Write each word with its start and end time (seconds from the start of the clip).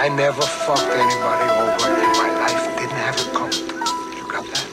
I 0.00 0.08
never 0.08 0.42
fucked 0.42 0.82
anybody 0.82 1.50
over 1.58 1.88
in 1.90 2.12
my 2.14 2.30
life 2.38 2.64
didn't 2.78 2.96
have 3.02 3.18
a 3.18 3.24
code. 3.34 3.54
You 4.16 4.24
got 4.30 4.44
that? 4.46 4.66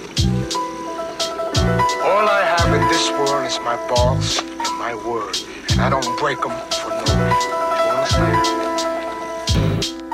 All 2.05 2.29
I 2.29 2.41
have 2.55 2.71
in 2.71 2.87
this 2.89 3.09
world 3.09 3.45
is 3.47 3.59
my 3.61 3.75
balls 3.89 4.37
and 4.37 4.77
my 4.77 4.93
word. 4.93 5.35
And 5.71 5.81
I 5.81 5.89
don't 5.89 6.17
break 6.19 6.39
them 6.39 6.51
for 6.77 6.89
no 6.89 7.03
reason. 7.25 7.51
You 7.85 7.91
understand? 7.97 8.65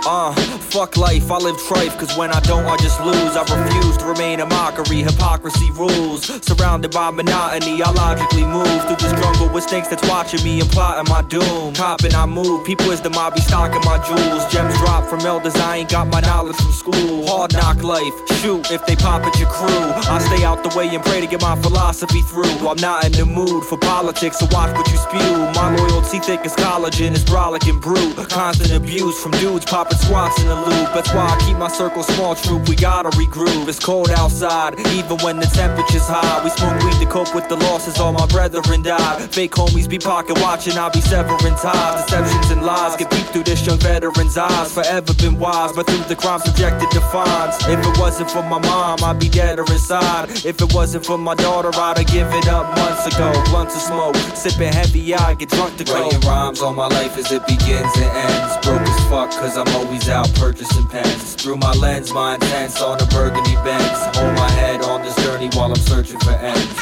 Uh, 0.03 0.33
fuck 0.71 0.97
life, 0.97 1.29
I 1.29 1.37
live 1.37 1.57
trife, 1.57 1.95
cause 1.99 2.17
when 2.17 2.31
I 2.31 2.39
don't, 2.41 2.65
I 2.65 2.75
just 2.77 2.99
lose. 3.01 3.35
I 3.37 3.41
refuse 3.41 3.97
to 3.97 4.05
remain 4.05 4.39
a 4.39 4.45
mockery, 4.45 5.03
hypocrisy 5.03 5.69
rules. 5.71 6.10
Surrounded 6.21 6.91
by 6.91 7.09
monotony, 7.09 7.81
I 7.81 7.89
logically 7.89 8.45
move 8.45 8.67
through 8.85 8.97
this 8.97 9.11
jungle 9.19 9.49
with 9.49 9.63
snakes 9.63 9.87
that's 9.87 10.07
watching 10.07 10.43
me 10.43 10.61
and 10.61 10.69
plotting 10.69 11.11
my 11.11 11.23
doom. 11.23 11.73
Copping, 11.73 12.13
I 12.13 12.27
move, 12.27 12.63
people 12.63 12.91
is 12.91 13.01
the 13.01 13.09
mob, 13.09 13.33
be 13.33 13.41
stocking 13.41 13.81
my 13.83 13.97
jewels. 14.05 14.45
Gems 14.53 14.77
drop 14.77 15.09
from 15.09 15.21
elders, 15.21 15.55
I 15.55 15.77
ain't 15.77 15.89
got 15.89 16.07
my 16.07 16.21
knowledge 16.21 16.57
from 16.57 16.71
school. 16.73 17.25
Hard 17.25 17.53
knock 17.53 17.81
life, 17.81 18.13
shoot 18.39 18.69
if 18.69 18.85
they 18.85 18.95
pop 18.95 19.23
at 19.23 19.37
your 19.39 19.49
crew. 19.49 19.67
I 19.67 20.19
stay 20.19 20.45
out 20.45 20.61
the 20.61 20.77
way 20.77 20.93
and 20.93 21.03
pray 21.03 21.21
to 21.21 21.27
get 21.27 21.41
my 21.41 21.59
philosophy 21.59 22.21
through. 22.21 22.69
I'm 22.69 22.77
not 22.77 23.03
in 23.03 23.13
the 23.13 23.25
mood 23.25 23.65
for 23.65 23.79
politics, 23.79 24.37
so 24.37 24.45
watch 24.51 24.77
what 24.77 24.87
you 24.91 24.97
spew. 24.97 25.37
My 25.57 25.75
loyalty 25.75 26.19
thick 26.19 26.41
as 26.45 26.55
collagen, 26.55 27.13
is 27.13 27.23
brolic 27.25 27.67
and 27.67 27.81
brew. 27.81 28.13
Constant 28.25 28.71
abuse 28.71 29.19
from 29.21 29.31
dudes 29.31 29.65
popping 29.65 29.97
squats 29.97 30.39
in 30.39 30.47
the 30.47 30.55
loop. 30.55 30.93
That's 30.93 31.11
why 31.13 31.25
I 31.25 31.37
keep 31.43 31.57
my 31.57 31.67
circle 31.67 32.03
small, 32.03 32.35
troop. 32.35 32.69
We 32.69 32.75
gotta 32.75 33.09
regroup. 33.17 33.67
It's 33.67 33.79
cold 33.79 34.11
outside, 34.11 34.79
even 34.89 35.17
when 35.25 35.39
the 35.39 35.47
temperature's 35.47 36.10
high. 36.11 36.43
We 36.43 36.49
smoke 36.51 36.75
weed 36.83 36.99
to 36.99 37.07
cope 37.07 37.33
with 37.33 37.47
the 37.47 37.55
losses. 37.55 37.97
All 37.99 38.11
my 38.11 38.27
brethren 38.27 38.81
died. 38.83 39.31
Fake 39.31 39.53
homies 39.53 39.87
be 39.87 39.97
pocket 39.97 40.37
watching, 40.41 40.77
I'll 40.77 40.91
be 40.91 41.01
severing 41.01 41.55
ties. 41.55 42.05
Deceptions 42.05 42.51
and 42.51 42.63
lies 42.63 42.97
get 42.97 43.09
peeped 43.09 43.31
through 43.31 43.43
this 43.43 43.65
young 43.65 43.79
veteran's 43.79 44.37
eyes. 44.37 44.73
Forever 44.73 45.13
been 45.13 45.39
wise, 45.39 45.71
but 45.71 45.87
through 45.87 46.03
the 46.11 46.15
crime 46.15 46.41
subjected 46.41 46.91
to 46.91 47.01
fines. 47.13 47.55
If 47.67 47.79
it 47.79 47.95
wasn't 47.97 48.29
for 48.29 48.43
my 48.43 48.59
mom, 48.59 49.03
I'd 49.03 49.19
be 49.19 49.29
deader 49.29 49.65
inside. 49.71 50.29
If 50.45 50.61
it 50.61 50.73
wasn't 50.73 51.05
for 51.05 51.17
my 51.17 51.35
daughter, 51.35 51.71
I'd 51.73 51.97
have 51.97 52.07
given 52.07 52.43
up 52.49 52.75
months 52.75 53.07
ago. 53.07 53.31
Blunts 53.45 53.75
of 53.75 53.81
smoke, 53.81 54.15
sipping 54.35 54.73
heavy, 54.73 55.15
I 55.15 55.35
get 55.35 55.49
drunk 55.49 55.77
to 55.77 55.83
go. 55.85 55.93
Writing 55.93 56.19
rhymes 56.27 56.61
all 56.61 56.73
my 56.73 56.87
life 56.87 57.17
as 57.17 57.31
it 57.31 57.45
begins 57.47 57.93
and 57.95 58.11
ends. 58.27 58.65
Broke 58.65 58.81
as 58.81 58.99
fuck, 59.09 59.31
cause 59.31 59.57
I'm 59.57 59.69
always 59.75 60.09
out 60.09 60.29
purchasing 60.35 60.87
pens. 60.87 61.35
Through 61.35 61.57
my 61.57 61.73
lens, 61.73 62.11
my 62.11 62.35
intents 62.35 62.81
on 62.81 62.97
the 62.97 63.05
burgundy 63.05 63.55
Benz. 63.63 64.17
Hold 64.17 64.35
my 64.35 64.49
head 64.51 64.81
on 64.83 65.01
this 65.01 65.15
journey 65.23 65.49
while 65.53 65.69
I'm 65.71 65.75
searching 65.75 66.00
for 66.07 66.31
ends. 66.31 66.79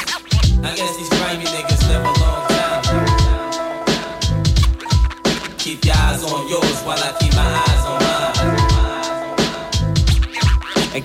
I 0.63 0.75
guess 0.75 0.97
these 0.97 1.09
grimy 1.09 1.45
niggas 1.45 1.87
live 1.89 2.03
a 2.03 2.13
long 2.21 2.47
time. 2.47 2.83
Keep 5.57 5.85
your 5.85 5.95
eyes 5.95 6.23
on 6.23 6.47
yours 6.47 6.81
while 6.83 6.99
I 6.99 7.11
keep 7.19 7.33
my 7.35 7.41
eyes 7.41 7.68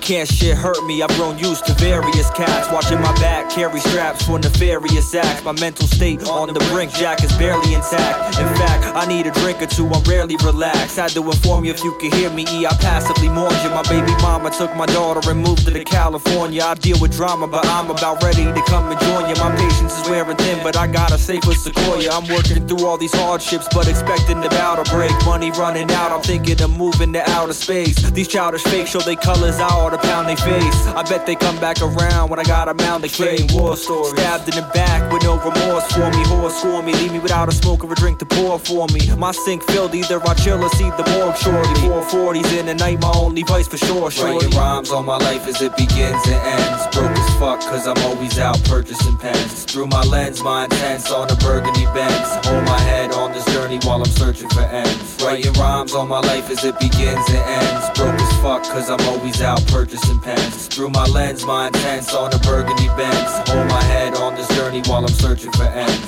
can't 0.04 0.28
shit 0.28 0.54
hurt 0.54 0.84
me, 0.84 1.02
I've 1.02 1.08
grown 1.16 1.38
used 1.38 1.64
to 1.64 1.72
various 1.74 2.30
cats. 2.32 2.70
Watching 2.70 3.00
my 3.00 3.12
back 3.14 3.48
carry 3.50 3.80
straps 3.80 4.26
for 4.26 4.38
nefarious 4.38 5.14
acts. 5.14 5.42
My 5.42 5.52
mental 5.52 5.86
state 5.88 6.28
on 6.28 6.52
the 6.52 6.60
brink, 6.70 6.92
Jack 6.92 7.24
is 7.24 7.32
barely 7.38 7.72
intact. 7.72 8.38
In 8.38 8.46
fact, 8.60 8.84
I 8.94 9.06
need 9.06 9.26
a 9.26 9.30
drink 9.30 9.62
or 9.62 9.66
two, 9.66 9.88
I'm 9.88 10.02
rarely 10.04 10.36
relaxed. 10.44 10.96
Had 10.96 11.12
to 11.12 11.24
inform 11.24 11.64
you 11.64 11.70
if 11.70 11.82
you 11.82 11.96
could 11.98 12.12
hear 12.12 12.28
me, 12.28 12.42
E, 12.52 12.66
I 12.66 12.76
passively 12.84 13.30
mourned 13.30 13.56
you. 13.64 13.70
My 13.70 13.82
baby 13.88 14.12
mama 14.20 14.50
took 14.50 14.76
my 14.76 14.84
daughter 14.84 15.22
and 15.30 15.40
moved 15.40 15.64
to 15.64 15.70
the 15.70 15.84
California. 15.84 16.62
I 16.62 16.74
deal 16.74 17.00
with 17.00 17.16
drama, 17.16 17.46
but 17.46 17.64
I'm 17.66 17.90
about 17.90 18.22
ready 18.22 18.44
to 18.44 18.62
come 18.68 18.92
and 18.92 19.00
join 19.00 19.30
you. 19.30 19.36
My 19.36 19.56
patience 19.56 19.98
is 19.98 20.06
wearing 20.10 20.36
thin, 20.36 20.62
but 20.62 20.76
I 20.76 20.86
got 20.86 21.12
a 21.12 21.18
safe 21.18 21.46
with 21.46 21.56
Sequoia. 21.56 22.10
I'm 22.10 22.28
working 22.28 22.68
through 22.68 22.84
all 22.86 22.98
these 22.98 23.14
hardships, 23.14 23.68
but 23.72 23.88
expecting 23.88 24.42
the 24.42 24.48
to 24.50 24.84
break. 24.92 25.12
Money 25.24 25.50
running 25.52 25.90
out, 25.92 26.12
I'm 26.12 26.20
thinking 26.20 26.60
of 26.60 26.76
moving 26.76 27.14
to 27.14 27.22
outer 27.30 27.54
space. 27.54 27.96
These 28.10 28.28
childish 28.28 28.64
fakes 28.64 28.90
show 28.90 29.00
their 29.00 29.16
colors 29.16 29.58
out 29.60 29.93
to 29.94 30.08
pound 30.08 30.28
they 30.28 30.36
face. 30.36 30.86
I 30.88 31.02
bet 31.02 31.26
they 31.26 31.34
come 31.34 31.58
back 31.58 31.80
around 31.80 32.30
when 32.30 32.38
I 32.38 32.44
got 32.44 32.68
a 32.68 32.74
mound. 32.74 33.04
They 33.04 33.08
claim 33.08 33.46
war 33.52 33.76
story. 33.76 34.10
Stabbed 34.16 34.48
in 34.48 34.54
the 34.56 34.68
back 34.74 35.12
with 35.12 35.22
no 35.22 35.36
remorse 35.38 35.86
for 35.92 36.10
me. 36.10 36.22
Horse 36.26 36.60
for 36.60 36.82
me. 36.82 36.92
Leave 36.94 37.12
me 37.12 37.18
without 37.18 37.48
a 37.48 37.52
smoke 37.52 37.84
or 37.84 37.92
a 37.92 37.94
drink 37.94 38.18
to 38.18 38.26
pour 38.26 38.58
for 38.58 38.86
me. 38.88 39.00
My 39.16 39.32
sink 39.32 39.62
filled 39.64 39.94
either 39.94 40.20
I 40.26 40.34
chill 40.34 40.62
or 40.62 40.68
see 40.70 40.90
the 40.90 41.04
morgue 41.14 41.36
shorty. 41.36 41.74
440s 41.80 42.58
in 42.58 42.66
the 42.66 42.74
night, 42.74 43.00
my 43.00 43.12
only 43.14 43.42
vice 43.42 43.68
for 43.68 43.78
sure. 43.78 44.10
Shorty. 44.10 44.46
Writing 44.46 44.58
rhymes 44.58 44.90
all 44.90 45.02
my 45.02 45.16
life 45.18 45.46
as 45.46 45.60
it 45.62 45.76
begins 45.76 46.22
and 46.26 46.42
ends. 46.58 46.96
Broke 46.96 47.10
as 47.10 47.30
fuck, 47.38 47.60
cause 47.60 47.86
I'm 47.86 47.98
always 48.04 48.38
out 48.38 48.62
purchasing 48.64 49.16
pens. 49.16 49.64
Through 49.64 49.86
my 49.86 50.02
lens, 50.02 50.42
my 50.42 50.64
intents 50.64 51.10
on 51.10 51.28
the 51.28 51.36
burgundy 51.36 51.86
Benz. 51.94 52.46
Hold 52.46 52.64
my 52.64 52.80
head 52.80 53.12
on 53.12 53.32
this 53.32 53.44
journey 53.52 53.78
while 53.84 54.00
I'm 54.02 54.10
searching 54.10 54.48
for 54.48 54.62
ends. 54.62 55.22
Writing 55.22 55.52
rhymes 55.54 55.94
all 55.94 56.06
my 56.06 56.20
life 56.20 56.50
as 56.50 56.64
it 56.64 56.78
begins 56.78 57.26
and 57.28 57.44
ends. 57.62 57.98
Broke 57.98 58.20
as 58.20 58.32
fuck, 58.42 58.62
cause 58.64 58.90
I'm 58.90 59.00
always 59.08 59.40
out 59.40 59.64
purchasing 59.68 59.83
pens. 59.86 60.66
Through 60.68 60.90
my 60.90 61.06
lens, 61.06 61.44
my 61.44 61.66
intents 61.66 62.14
on 62.14 62.30
the 62.30 62.38
burgundy 62.38 62.88
Benz. 62.96 63.48
Hold 63.50 63.68
my 63.68 63.82
head 63.82 64.14
on 64.16 64.34
this 64.34 64.48
journey 64.56 64.82
while 64.86 65.02
I'm 65.04 65.08
searching 65.08 65.52
for 65.52 65.64
ends. 65.64 66.06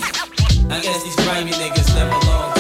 I 0.71 0.81
guess 0.81 1.03
these 1.05 1.17
grimy 1.17 1.53
niggas 1.53 1.95
live 1.95 2.11
a 2.11 2.27
long 2.27 2.56